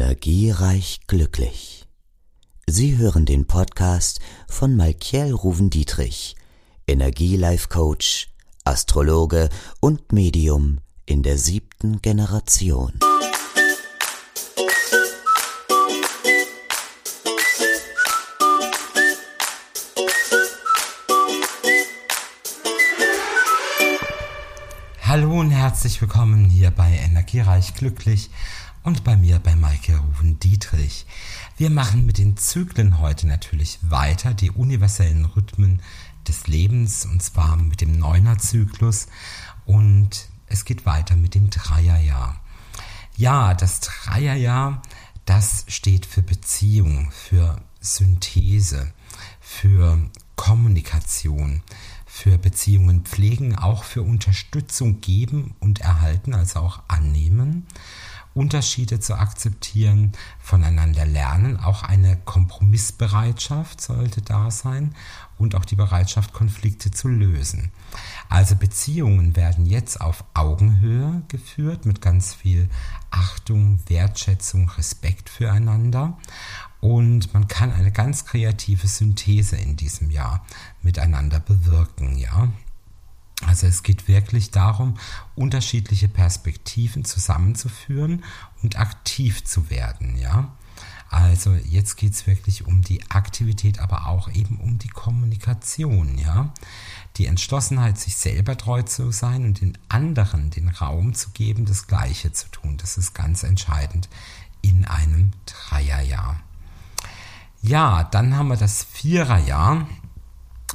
Energiereich 0.00 1.00
glücklich. 1.08 1.86
Sie 2.66 2.96
hören 2.96 3.26
den 3.26 3.46
Podcast 3.46 4.20
von 4.48 4.74
Malkiel 4.74 5.34
Ruven-Dietrich, 5.34 6.36
Energielife 6.86 7.68
Coach, 7.68 8.30
Astrologe 8.64 9.50
und 9.78 10.10
Medium 10.10 10.78
in 11.04 11.22
der 11.22 11.36
siebten 11.36 12.00
Generation. 12.00 12.94
Hallo 25.02 25.40
und 25.40 25.50
herzlich 25.50 26.00
willkommen 26.00 26.48
hier 26.48 26.70
bei 26.70 26.90
Energiereich 26.90 27.74
Glücklich 27.74 28.30
und 28.82 29.04
bei 29.04 29.16
mir 29.16 29.38
bei 29.38 29.54
Maike 29.54 29.96
Ruven 29.96 30.38
Dietrich. 30.38 31.06
Wir 31.56 31.70
machen 31.70 32.06
mit 32.06 32.18
den 32.18 32.36
Zyklen 32.36 32.98
heute 32.98 33.26
natürlich 33.26 33.78
weiter, 33.82 34.34
die 34.34 34.50
universellen 34.50 35.26
Rhythmen 35.26 35.82
des 36.26 36.46
Lebens 36.46 37.04
und 37.04 37.22
zwar 37.22 37.56
mit 37.56 37.80
dem 37.80 37.98
Neuner-Zyklus 37.98 39.08
und 39.66 40.28
es 40.46 40.64
geht 40.64 40.86
weiter 40.86 41.16
mit 41.16 41.34
dem 41.34 41.50
Dreierjahr. 41.50 42.40
Ja, 43.16 43.54
das 43.54 43.80
Dreierjahr, 43.80 44.82
das 45.26 45.64
steht 45.68 46.06
für 46.06 46.22
Beziehung, 46.22 47.10
für 47.10 47.60
Synthese, 47.80 48.92
für 49.40 49.98
Kommunikation, 50.36 51.62
für 52.06 52.38
Beziehungen 52.38 53.04
pflegen, 53.04 53.56
auch 53.56 53.84
für 53.84 54.02
Unterstützung 54.02 55.00
geben 55.00 55.54
und 55.60 55.80
erhalten, 55.80 56.34
also 56.34 56.60
auch 56.60 56.80
annehmen. 56.88 57.66
Unterschiede 58.40 59.00
zu 59.00 59.16
akzeptieren, 59.16 60.12
voneinander 60.38 61.04
lernen, 61.04 61.58
auch 61.58 61.82
eine 61.82 62.16
Kompromissbereitschaft 62.16 63.82
sollte 63.82 64.22
da 64.22 64.50
sein 64.50 64.94
und 65.36 65.54
auch 65.54 65.66
die 65.66 65.76
Bereitschaft, 65.76 66.32
Konflikte 66.32 66.90
zu 66.90 67.08
lösen. 67.08 67.70
Also 68.30 68.56
Beziehungen 68.56 69.36
werden 69.36 69.66
jetzt 69.66 70.00
auf 70.00 70.24
Augenhöhe 70.32 71.20
geführt 71.28 71.84
mit 71.84 72.00
ganz 72.00 72.32
viel 72.32 72.70
Achtung, 73.10 73.78
Wertschätzung, 73.88 74.70
Respekt 74.70 75.28
füreinander 75.28 76.16
und 76.80 77.34
man 77.34 77.46
kann 77.46 77.70
eine 77.70 77.92
ganz 77.92 78.24
kreative 78.24 78.88
Synthese 78.88 79.56
in 79.56 79.76
diesem 79.76 80.10
Jahr 80.10 80.46
miteinander 80.80 81.40
bewirken, 81.40 82.16
ja. 82.16 82.48
Also 83.46 83.66
es 83.66 83.82
geht 83.82 84.06
wirklich 84.06 84.50
darum, 84.50 84.98
unterschiedliche 85.34 86.08
Perspektiven 86.08 87.04
zusammenzuführen 87.04 88.24
und 88.62 88.78
aktiv 88.78 89.44
zu 89.44 89.70
werden, 89.70 90.16
ja. 90.16 90.52
Also 91.10 91.54
jetzt 91.54 91.96
geht 91.96 92.12
es 92.12 92.28
wirklich 92.28 92.66
um 92.66 92.82
die 92.82 93.10
Aktivität, 93.10 93.80
aber 93.80 94.06
auch 94.06 94.30
eben 94.30 94.60
um 94.60 94.78
die 94.78 94.88
Kommunikation, 94.88 96.18
ja. 96.18 96.52
Die 97.16 97.26
Entschlossenheit, 97.26 97.98
sich 97.98 98.16
selber 98.16 98.56
treu 98.56 98.82
zu 98.82 99.10
sein 99.10 99.44
und 99.44 99.60
den 99.60 99.76
anderen 99.88 100.50
den 100.50 100.68
Raum 100.68 101.14
zu 101.14 101.30
geben, 101.30 101.64
das 101.66 101.88
Gleiche 101.88 102.32
zu 102.32 102.48
tun. 102.50 102.76
Das 102.76 102.96
ist 102.96 103.12
ganz 103.12 103.42
entscheidend 103.42 104.08
in 104.62 104.84
einem 104.84 105.32
Dreierjahr. 105.46 106.40
Ja, 107.60 108.04
dann 108.04 108.36
haben 108.36 108.48
wir 108.48 108.56
das 108.56 108.84
Viererjahr. 108.84 109.88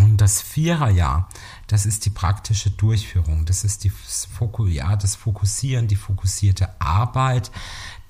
Und 0.00 0.20
das 0.20 0.40
Viererjahr, 0.40 1.28
das 1.66 1.84
ist 1.84 2.06
die 2.06 2.10
praktische 2.10 2.70
Durchführung, 2.70 3.46
das 3.46 3.64
ist 3.64 3.82
die 3.82 3.90
Fokus, 3.90 4.70
ja, 4.72 4.94
das 4.94 5.16
Fokussieren, 5.16 5.88
die 5.88 5.96
fokussierte 5.96 6.80
Arbeit, 6.80 7.50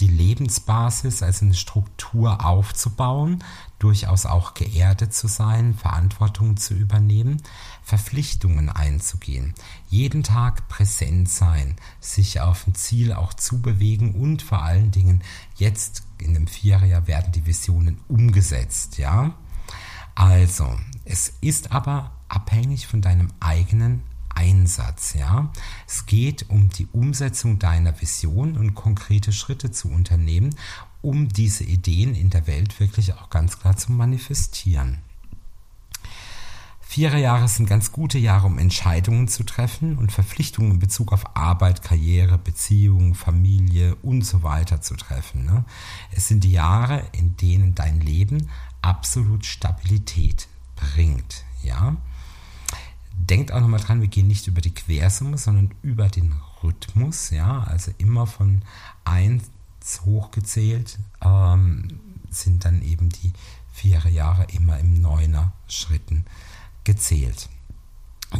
die 0.00 0.08
Lebensbasis, 0.08 1.22
also 1.22 1.46
eine 1.46 1.54
Struktur 1.54 2.44
aufzubauen, 2.44 3.42
durchaus 3.78 4.26
auch 4.26 4.54
geerdet 4.54 5.14
zu 5.14 5.28
sein, 5.28 5.74
Verantwortung 5.74 6.56
zu 6.56 6.74
übernehmen, 6.74 7.42
Verpflichtungen 7.82 8.68
einzugehen, 8.68 9.54
jeden 9.88 10.22
Tag 10.22 10.68
präsent 10.68 11.30
sein, 11.30 11.76
sich 12.00 12.40
auf 12.40 12.66
ein 12.66 12.74
Ziel 12.74 13.14
auch 13.14 13.32
zubewegen 13.32 14.14
und 14.14 14.42
vor 14.42 14.62
allen 14.62 14.90
Dingen 14.90 15.22
jetzt 15.56 16.02
in 16.18 16.34
dem 16.34 16.48
Viererjahr 16.48 17.06
werden 17.06 17.32
die 17.32 17.46
Visionen 17.46 17.98
umgesetzt, 18.08 18.98
ja. 18.98 19.34
Also, 20.18 20.76
es 21.04 21.32
ist 21.40 21.70
aber 21.70 22.10
abhängig 22.26 22.88
von 22.88 23.00
deinem 23.00 23.28
eigenen 23.38 24.02
Einsatz, 24.34 25.14
ja. 25.14 25.52
Es 25.86 26.06
geht 26.06 26.50
um 26.50 26.70
die 26.70 26.88
Umsetzung 26.90 27.60
deiner 27.60 28.00
Vision 28.00 28.58
und 28.58 28.74
konkrete 28.74 29.32
Schritte 29.32 29.70
zu 29.70 29.88
unternehmen, 29.88 30.56
um 31.02 31.28
diese 31.28 31.62
Ideen 31.62 32.16
in 32.16 32.30
der 32.30 32.48
Welt 32.48 32.80
wirklich 32.80 33.12
auch 33.14 33.30
ganz 33.30 33.60
klar 33.60 33.76
zu 33.76 33.92
manifestieren. 33.92 34.98
Viererjahre 36.98 37.46
sind 37.46 37.68
ganz 37.68 37.92
gute 37.92 38.18
Jahre, 38.18 38.48
um 38.48 38.58
Entscheidungen 38.58 39.28
zu 39.28 39.44
treffen 39.44 39.98
und 39.98 40.10
Verpflichtungen 40.10 40.72
in 40.72 40.78
Bezug 40.80 41.12
auf 41.12 41.36
Arbeit, 41.36 41.80
Karriere, 41.80 42.38
Beziehungen, 42.38 43.14
Familie 43.14 43.94
und 44.02 44.22
so 44.22 44.42
weiter 44.42 44.80
zu 44.80 44.96
treffen. 44.96 45.44
Ne? 45.44 45.64
Es 46.10 46.26
sind 46.26 46.42
die 46.42 46.50
Jahre, 46.50 47.04
in 47.12 47.36
denen 47.36 47.76
dein 47.76 48.00
Leben 48.00 48.48
absolut 48.82 49.46
Stabilität 49.46 50.48
bringt. 50.74 51.44
Ja? 51.62 51.94
Denkt 53.12 53.52
auch 53.52 53.60
nochmal 53.60 53.78
dran, 53.78 54.00
wir 54.00 54.08
gehen 54.08 54.26
nicht 54.26 54.48
über 54.48 54.60
die 54.60 54.74
Quersumme, 54.74 55.38
sondern 55.38 55.70
über 55.82 56.08
den 56.08 56.34
Rhythmus. 56.64 57.30
Ja? 57.30 57.62
Also 57.62 57.92
immer 57.98 58.26
von 58.26 58.62
1 59.04 59.44
hochgezählt 60.04 60.98
ähm, 61.20 62.00
sind 62.28 62.64
dann 62.64 62.82
eben 62.82 63.08
die 63.10 63.32
vier 63.72 64.00
Jahre 64.10 64.48
immer 64.52 64.80
im 64.80 65.00
Neuner 65.00 65.52
Schritten 65.68 66.24
gezählt. 66.88 67.50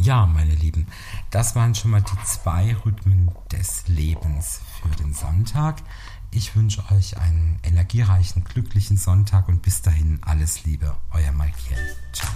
Ja, 0.01 0.25
meine 0.25 0.55
Lieben, 0.55 0.87
das 1.29 1.55
waren 1.55 1.75
schon 1.75 1.91
mal 1.91 2.01
die 2.01 2.25
zwei 2.25 2.75
Rhythmen 2.83 3.29
des 3.51 3.87
Lebens 3.87 4.61
für 4.81 4.95
den 4.95 5.13
Sonntag. 5.13 5.83
Ich 6.31 6.55
wünsche 6.55 6.83
euch 6.91 7.17
einen 7.17 7.59
energiereichen, 7.61 8.43
glücklichen 8.43 8.97
Sonntag 8.97 9.49
und 9.49 9.61
bis 9.61 9.83
dahin 9.83 10.19
alles 10.23 10.65
Liebe, 10.65 10.95
euer 11.11 11.31
Michael. 11.31 11.95
Ciao. 12.11 12.31